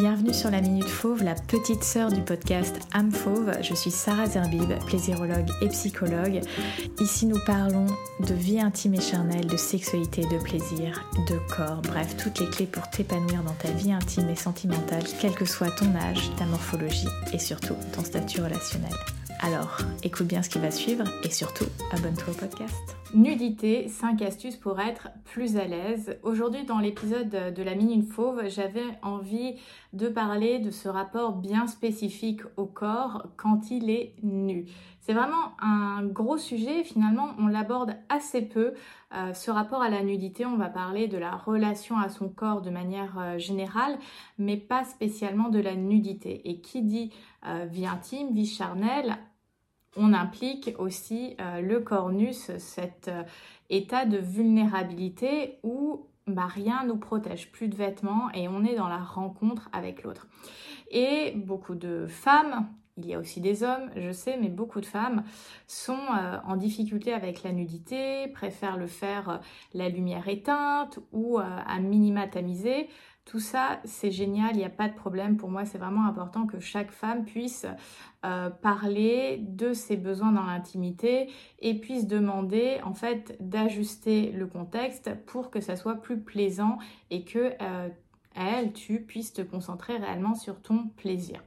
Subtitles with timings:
[0.00, 3.52] Bienvenue sur la Minute Fauve, la petite sœur du podcast Âme Fauve.
[3.60, 6.40] Je suis Sarah Zerbib, plaisirologue et psychologue.
[7.00, 7.84] Ici, nous parlons
[8.26, 12.64] de vie intime et charnelle, de sexualité, de plaisir, de corps, bref, toutes les clés
[12.64, 17.08] pour t'épanouir dans ta vie intime et sentimentale, quel que soit ton âge, ta morphologie
[17.34, 18.94] et surtout ton statut relationnel.
[19.40, 22.99] Alors, écoute bien ce qui va suivre et surtout, abonne-toi au podcast.
[23.12, 26.16] Nudité, 5 astuces pour être plus à l'aise.
[26.22, 29.56] Aujourd'hui, dans l'épisode de la Minute Fauve, j'avais envie
[29.92, 34.66] de parler de ce rapport bien spécifique au corps quand il est nu.
[35.00, 38.74] C'est vraiment un gros sujet, finalement, on l'aborde assez peu.
[39.12, 42.62] Euh, ce rapport à la nudité, on va parler de la relation à son corps
[42.62, 43.98] de manière euh, générale,
[44.38, 46.48] mais pas spécialement de la nudité.
[46.48, 47.10] Et qui dit
[47.44, 49.16] euh, vie intime, vie charnelle,
[49.96, 53.22] on implique aussi euh, le cornus, cet euh,
[53.68, 58.88] état de vulnérabilité où bah, rien nous protège, plus de vêtements et on est dans
[58.88, 60.28] la rencontre avec l'autre.
[60.90, 64.86] Et beaucoup de femmes, il y a aussi des hommes, je sais, mais beaucoup de
[64.86, 65.24] femmes
[65.66, 69.40] sont euh, en difficulté avec la nudité, préfèrent le faire
[69.74, 72.88] la lumière éteinte ou à minima tamisé
[73.30, 75.36] tout ça, c'est génial, il n'y a pas de problème.
[75.36, 77.64] Pour moi, c'est vraiment important que chaque femme puisse
[78.24, 85.14] euh, parler de ses besoins dans l'intimité et puisse demander en fait d'ajuster le contexte
[85.26, 86.78] pour que ça soit plus plaisant
[87.12, 87.88] et que euh,
[88.34, 91.40] elle, tu puisses te concentrer réellement sur ton plaisir.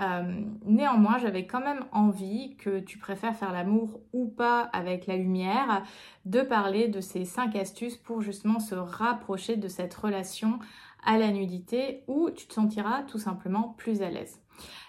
[0.00, 5.16] Euh, néanmoins, j'avais quand même envie que tu préfères faire l'amour ou pas avec la
[5.16, 5.84] lumière,
[6.24, 10.58] de parler de ces cinq astuces pour justement se rapprocher de cette relation
[11.04, 14.40] à la nudité où tu te sentiras tout simplement plus à l'aise.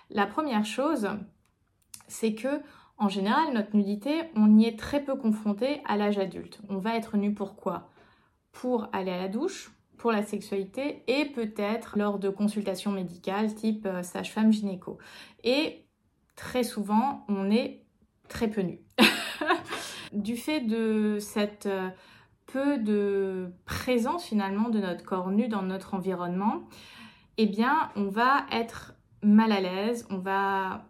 [0.09, 1.09] La première chose,
[2.07, 2.61] c'est que
[2.97, 6.61] en général, notre nudité, on y est très peu confronté à l'âge adulte.
[6.69, 7.89] On va être nu pourquoi
[8.53, 13.85] Pour aller à la douche, pour la sexualité et peut-être lors de consultations médicales type
[13.85, 14.97] euh, sage-femme gynéco.
[15.43, 15.87] Et
[16.35, 17.85] très souvent, on est
[18.29, 18.79] très peu nu.
[20.13, 21.89] du fait de cette euh,
[22.55, 26.63] de présence finalement de notre corps nu dans notre environnement,
[27.37, 30.85] eh bien on va être mal à l'aise, on va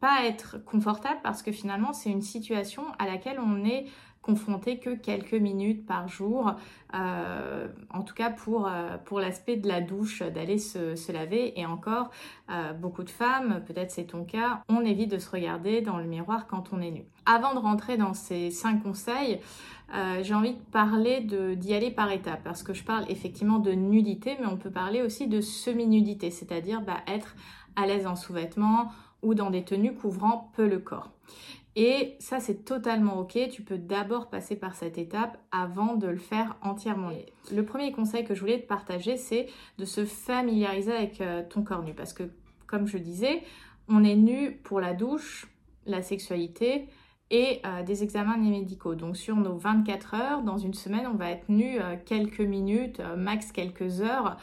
[0.00, 3.86] pas être confortable parce que finalement c'est une situation à laquelle on est
[4.28, 6.52] confronté que quelques minutes par jour,
[6.94, 11.58] euh, en tout cas pour, euh, pour l'aspect de la douche, d'aller se, laver.
[11.58, 12.10] Et encore,
[12.50, 16.04] euh, beaucoup de femmes, peut-être c'est ton cas, on évite de se regarder dans le
[16.04, 17.06] miroir quand on est nu.
[17.24, 19.40] Avant de rentrer dans ces cinq conseils,
[20.20, 24.36] j'ai envie de parler d'y aller par étapes parce que je parle effectivement de nudité,
[24.38, 27.34] mais on peut parler aussi de semi-nudité, c'est-à-dire bah, être
[27.74, 31.10] à l'aise en sous-vêtements ou dans des tenues couvrant peu le corps.
[31.80, 33.38] Et ça, c'est totalement ok.
[33.52, 37.10] Tu peux d'abord passer par cette étape avant de le faire entièrement.
[37.52, 39.46] Le premier conseil que je voulais te partager, c'est
[39.78, 41.94] de se familiariser avec euh, ton corps nu.
[41.94, 42.24] Parce que,
[42.66, 43.44] comme je disais,
[43.88, 45.46] on est nu pour la douche,
[45.86, 46.88] la sexualité
[47.30, 48.94] et euh, des examens médicaux.
[48.94, 53.00] Donc sur nos 24 heures, dans une semaine, on va être nu euh, quelques minutes,
[53.16, 54.36] max quelques heures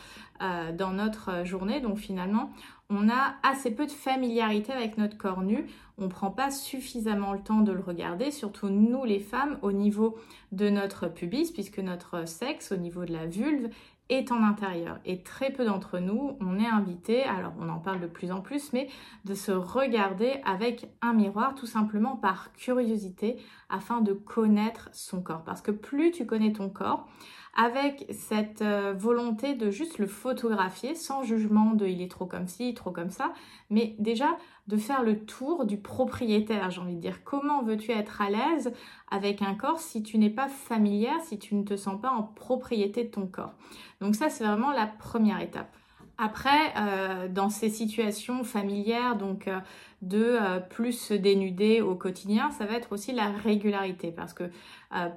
[0.77, 1.79] dans notre journée.
[1.79, 2.51] Donc finalement,
[2.89, 5.65] on a assez peu de familiarité avec notre corps nu.
[5.97, 9.71] On ne prend pas suffisamment le temps de le regarder, surtout nous les femmes, au
[9.71, 10.17] niveau
[10.51, 13.69] de notre pubis, puisque notre sexe, au niveau de la vulve,
[14.09, 14.99] est en intérieur.
[15.05, 18.41] Et très peu d'entre nous, on est invité, alors on en parle de plus en
[18.41, 18.87] plus, mais
[19.25, 23.37] de se regarder avec un miroir, tout simplement par curiosité,
[23.69, 25.43] afin de connaître son corps.
[25.43, 27.07] Parce que plus tu connais ton corps,
[27.55, 32.47] avec cette euh, volonté de juste le photographier sans jugement de il est trop comme
[32.47, 33.33] ci, trop comme ça,
[33.69, 37.23] mais déjà de faire le tour du propriétaire, j'ai envie de dire.
[37.23, 38.73] Comment veux-tu être à l'aise
[39.09, 42.23] avec un corps si tu n'es pas familière, si tu ne te sens pas en
[42.23, 43.53] propriété de ton corps?
[44.01, 45.73] Donc ça, c'est vraiment la première étape.
[46.17, 49.59] Après, euh, dans ces situations familières, donc euh,
[50.05, 54.49] de euh, plus se dénuder au quotidien, ça va être aussi la régularité parce que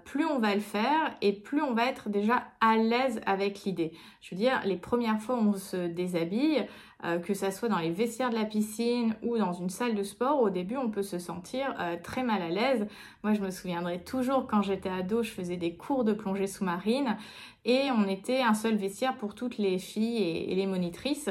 [0.04, 3.92] plus on va le faire et plus on va être déjà à l'aise avec l'idée.
[4.21, 6.66] Je veux dire, les premières fois où on se déshabille,
[7.04, 10.03] euh, que ça soit dans les vestiaires de la piscine ou dans une salle de
[10.03, 12.89] sport, au début on peut se sentir euh, très mal à l'aise.
[13.22, 17.16] Moi je me souviendrai toujours quand j'étais ado, je faisais des cours de plongée sous-marine
[17.65, 21.30] et on était un seul vestiaire pour toutes les filles et, les monitrices.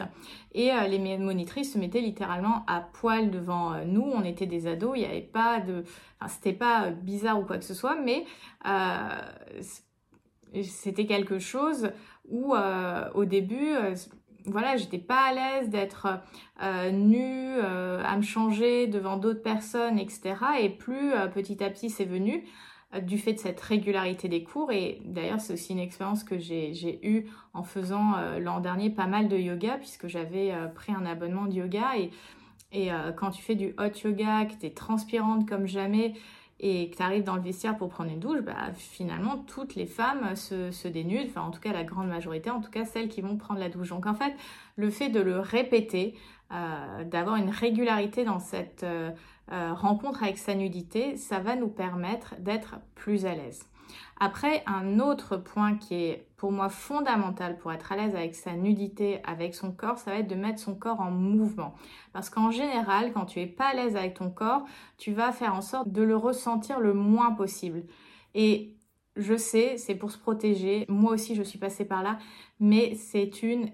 [0.54, 3.47] Et euh, les monitrices se mettaient littéralement à poil devant
[3.86, 4.02] nous.
[4.02, 5.84] On était des ados, il n'y avait pas de...
[6.28, 8.26] C'était pas bizarre ou quoi que ce soit, mais
[10.64, 11.92] c'était quelque chose
[12.30, 12.56] où
[13.14, 13.76] au début
[14.48, 16.08] voilà, j'étais pas à l'aise d'être
[16.64, 20.36] euh, nue, euh, à me changer devant d'autres personnes, etc.
[20.62, 22.46] Et plus euh, petit à petit c'est venu,
[23.02, 24.72] du fait de cette régularité des cours.
[24.72, 29.28] Et d'ailleurs, c'est aussi une expérience que j'ai eue en faisant l'an dernier pas mal
[29.28, 31.98] de yoga, puisque j'avais pris un abonnement de yoga.
[31.98, 32.12] Et,
[32.72, 36.14] et quand tu fais du hot yoga, que tu es transpirante comme jamais,
[36.60, 39.86] et que tu arrives dans le vestiaire pour prendre une douche, bah, finalement, toutes les
[39.86, 43.22] femmes se, dénudent, enfin en tout cas la grande majorité, en tout cas celles qui
[43.22, 43.90] vont prendre la douche.
[43.90, 44.34] Donc en fait,
[44.76, 46.16] le fait de le répéter,
[46.52, 49.12] euh, d'avoir une régularité dans cette euh,
[49.52, 53.68] euh, rencontre avec sa nudité, ça va nous permettre d'être plus à l'aise.
[54.20, 58.54] Après, un autre point qui est pour moi fondamental pour être à l'aise avec sa
[58.54, 61.74] nudité, avec son corps, ça va être de mettre son corps en mouvement.
[62.14, 64.64] Parce qu'en général, quand tu es pas à l'aise avec ton corps,
[64.98, 67.84] tu vas faire en sorte de le ressentir le moins possible.
[68.36, 68.78] Et
[69.16, 70.86] je sais, c'est pour se protéger.
[70.90, 72.20] Moi aussi, je suis passée par là,
[72.60, 73.72] mais c'est une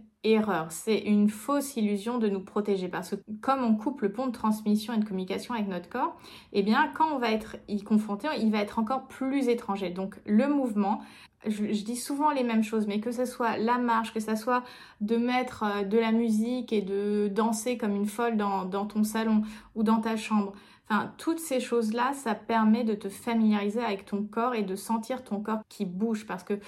[0.69, 4.31] C'est une fausse illusion de nous protéger parce que comme on coupe le pont de
[4.31, 6.15] transmission et de communication avec notre corps,
[6.53, 9.89] eh bien quand on va être y confronté, il va être encore plus étranger.
[9.89, 11.01] Donc le mouvement,
[11.45, 14.63] je, dis souvent les mêmes choses, mais que ce soit la marche, que ce soit
[15.01, 19.03] de mettre euh, de la musique et de danser comme une folle dans, dans ton
[19.03, 19.41] salon
[19.75, 20.53] ou dans ta chambre,
[20.89, 25.23] Enfin, toutes ces choses-là, ça permet de te familiariser avec ton corps et de sentir
[25.23, 26.59] ton corps qui bouge parce que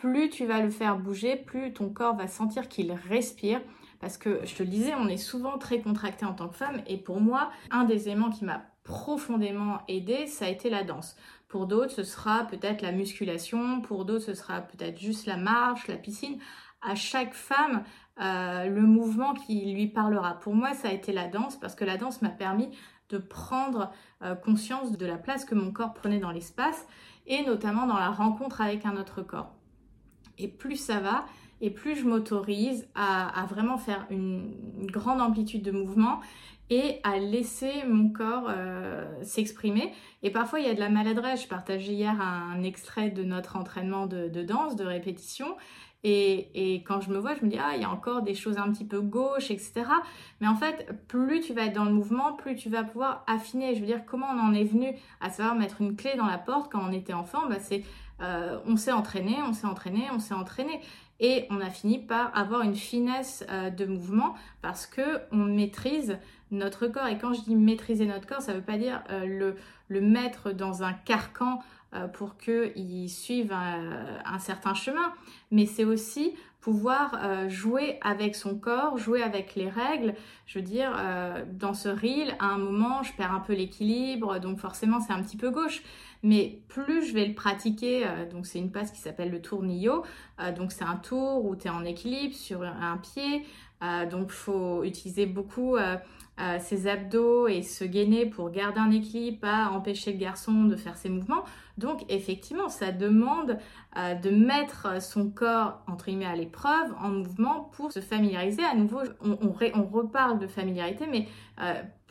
[0.00, 3.60] plus tu vas le faire bouger, plus ton corps va sentir qu'il respire.
[4.00, 6.80] Parce que je te le disais, on est souvent très contracté en tant que femme.
[6.86, 11.16] Et pour moi, un des éléments qui m'a profondément aidé, ça a été la danse.
[11.48, 13.82] Pour d'autres, ce sera peut-être la musculation.
[13.82, 16.38] Pour d'autres, ce sera peut-être juste la marche, la piscine.
[16.80, 17.84] À chaque femme,
[18.22, 20.40] euh, le mouvement qui lui parlera.
[20.40, 22.70] Pour moi, ça a été la danse parce que la danse m'a permis
[23.10, 23.92] de prendre
[24.22, 26.86] euh, conscience de la place que mon corps prenait dans l'espace
[27.26, 29.59] et notamment dans la rencontre avec un autre corps.
[30.38, 31.26] Et plus ça va,
[31.60, 34.54] et plus je m'autorise à, vraiment faire une,
[34.86, 36.20] grande amplitude de mouvement
[36.70, 39.92] et à laisser mon corps euh, s'exprimer.
[40.22, 41.42] Et parfois, il y a de la maladresse.
[41.42, 45.56] Je partageais hier un, extrait de notre entraînement de, danse, de répétition.
[46.02, 48.56] Et, quand je me vois, je me dis, ah, il y a encore des choses
[48.56, 49.82] un petit peu gauche, etc.
[50.40, 53.74] Mais en fait, plus tu vas être dans le mouvement, plus tu vas pouvoir affiner.
[53.74, 56.38] Je veux dire, comment on en est venu à savoir mettre une clé dans la
[56.38, 57.48] porte quand on était enfant?
[57.48, 57.82] Bah, C'est
[58.20, 60.80] euh, on s'est entraîné, on s'est entraîné, on s'est entraîné.
[61.20, 66.18] Et on a fini par avoir une finesse euh, de mouvement parce que on maîtrise
[66.50, 67.06] notre corps.
[67.06, 69.56] Et quand je dis maîtriser notre corps, ça ne veut pas dire euh, le,
[69.88, 71.60] le, mettre dans un carcan
[72.12, 75.12] pour qu'il suive un, certain chemin,
[75.50, 80.14] mais c'est aussi pouvoir jouer avec son corps, jouer avec les règles.
[80.46, 80.92] Je veux dire,
[81.52, 85.22] dans ce reel, à un moment, je perds un peu l'équilibre, donc forcément c'est un
[85.22, 85.82] petit peu gauche.
[86.22, 90.04] Mais plus je vais le pratiquer, euh, donc c'est une passe qui s'appelle le tournillo,
[90.40, 93.44] euh, donc c'est un tour où tu es en équilibre sur un pied,
[93.82, 95.76] euh, donc faut utiliser beaucoup
[96.58, 100.96] ses abdos et se gainer pour garder un équilibre, pas empêcher le garçon de faire
[100.96, 101.44] ses mouvements.
[101.80, 103.58] Donc effectivement, ça demande
[103.96, 108.62] de mettre son corps entre guillemets à l'épreuve en mouvement pour se familiariser.
[108.62, 111.26] À nouveau, on, reparle de familiarité, mais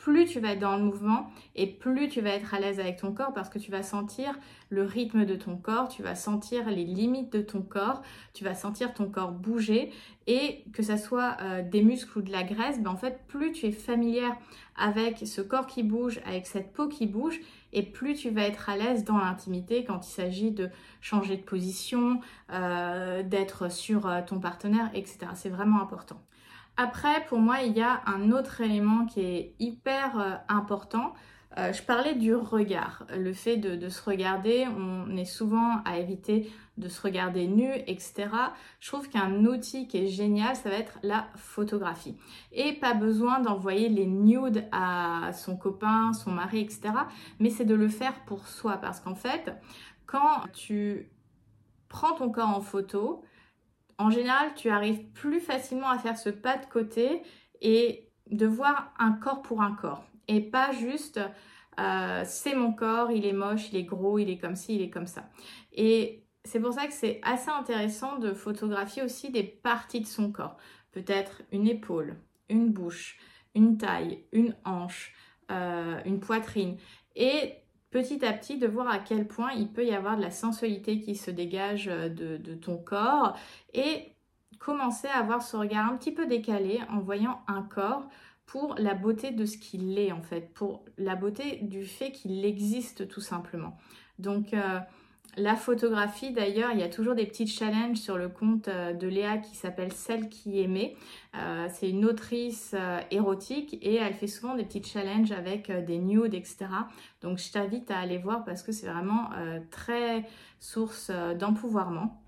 [0.00, 2.96] plus tu vas être dans le mouvement et plus tu vas être à l'aise avec
[2.96, 4.38] ton corps parce que tu vas sentir
[4.70, 8.02] le rythme de ton corps, tu vas sentir les limites de ton corps,
[8.32, 9.92] tu vas sentir ton corps bouger
[10.26, 13.52] et que ça soit euh, des muscles ou de la graisse, ben en fait plus
[13.52, 14.36] tu es familière
[14.76, 17.38] avec ce corps qui bouge, avec cette peau qui bouge
[17.72, 20.70] et plus tu vas être à l'aise dans l'intimité quand il s'agit de
[21.00, 22.20] changer de position,
[22.52, 25.18] euh, d'être sur euh, ton partenaire, etc.
[25.34, 26.20] C'est vraiment important.
[26.76, 31.14] Après, pour moi, il y a un autre élément qui est hyper euh, important.
[31.58, 36.48] Euh, je parlais du regard, le fait de, se regarder, on est souvent à éviter
[36.76, 38.28] de se regarder nu, etc.
[38.78, 42.16] Je trouve qu'un outil qui est génial, ça va être la photographie.
[42.52, 46.92] Et pas besoin d'envoyer les nudes à son copain, son mari, etc.
[47.40, 49.52] Mais c'est de le faire pour soi, parce qu'en fait,
[50.06, 51.10] quand tu
[51.88, 53.24] prends ton corps en photo,
[53.98, 57.22] en général, tu arrives plus facilement à faire ce pas de côté
[57.60, 60.04] et de voir un corps pour un corps.
[60.30, 61.20] Et pas juste
[61.80, 64.82] euh, c'est mon corps, il est moche, il est gros, il est comme ci, il
[64.82, 65.28] est comme ça.
[65.72, 70.30] Et c'est pour ça que c'est assez intéressant de photographier aussi des parties de son
[70.30, 70.56] corps.
[70.92, 72.16] Peut-être une épaule,
[72.48, 73.18] une bouche,
[73.54, 75.14] une taille, une hanche,
[75.50, 76.76] euh, une poitrine.
[77.16, 77.54] Et
[77.90, 81.00] petit à petit de voir à quel point il peut y avoir de la sensualité
[81.00, 83.36] qui se dégage euh, de, ton corps
[83.72, 84.12] et
[84.58, 88.06] commencer à avoir ce regard un petit peu décalé en voyant un corps
[88.50, 92.44] pour la beauté de ce qu'il est en fait, pour la beauté du fait qu'il
[92.44, 93.78] existe tout simplement.
[94.18, 94.80] Donc euh,
[95.36, 99.06] la photographie, d'ailleurs, il y a toujours des petits challenges sur le compte euh, de
[99.06, 100.96] Léa qui s'appelle Celle qui aimait.
[101.36, 102.74] Euh, c'est une autrice
[103.12, 106.66] érotique et elle fait souvent des petits challenges avec des nudes, etc.
[107.22, 109.30] Donc je t'invite à aller voir parce que c'est vraiment
[109.70, 110.26] très
[110.58, 112.20] source d'empouvoirment.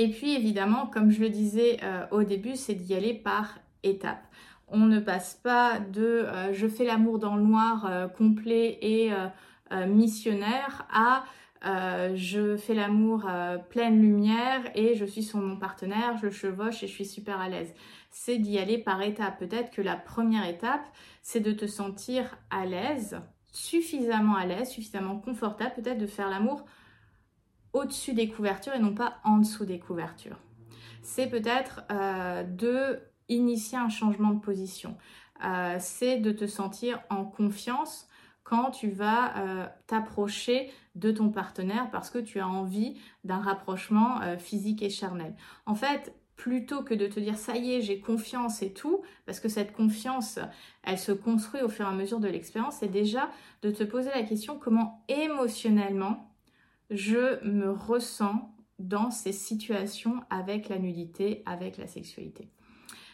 [0.00, 1.80] Et puis évidemment, comme je le disais
[2.12, 4.22] au début, c'est d'y aller par étapes.
[4.70, 9.10] On ne passe pas de je fais l'amour dans le noir complet et
[9.86, 11.24] missionnaire à
[11.64, 16.82] euh, je fais l'amour euh, pleine lumière et je suis sur mon partenaire, je chevauche
[16.84, 17.74] et je suis super à l'aise.
[18.10, 19.38] C'est d'y aller par étapes.
[19.38, 20.84] Peut-être que la première étape,
[21.22, 23.20] c'est de te sentir à l'aise,
[23.52, 26.64] suffisamment à l'aise, suffisamment confortable, peut-être de faire l'amour
[27.72, 30.38] au-dessus des couvertures et non pas en dessous des couvertures.
[31.02, 34.96] C'est peut-être euh, de initier un changement de position.
[35.78, 38.08] c'est de te sentir en confiance
[38.48, 44.22] quand tu vas euh, t'approcher de ton partenaire parce que tu as envie d'un rapprochement
[44.22, 45.34] euh, physique et charnel.
[45.66, 49.38] En fait, plutôt que de te dire ça y est, j'ai confiance et tout, parce
[49.38, 50.38] que cette confiance,
[50.82, 53.28] elle se construit au fur et à mesure de l'expérience, c'est déjà
[53.60, 56.32] de te poser la question comment émotionnellement
[56.88, 62.48] je me ressens dans ces situations avec la nudité, avec la sexualité.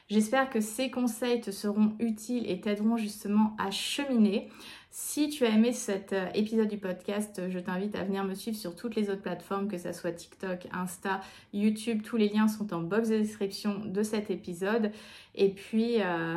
[0.09, 4.51] J'espère que ces conseils te seront utiles et t'aideront justement à cheminer.
[4.91, 8.57] Si tu as aimé cet euh, épisode du podcast, je t'invite à venir me suivre
[8.57, 11.21] sur toutes les autres plateformes, que ce soit TikTok, Insta,
[11.53, 12.03] YouTube.
[12.03, 14.93] Tous les liens sont en box de description de cet épisode.
[15.35, 16.37] Et puis, euh,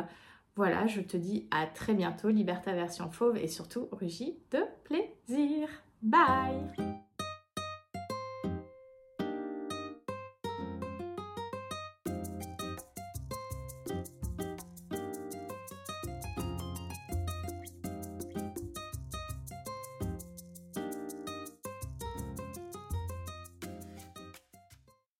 [0.56, 2.30] voilà, je te dis à très bientôt.
[2.30, 5.68] Liberta version fauve et surtout, rugis de plaisir.
[6.02, 6.97] Bye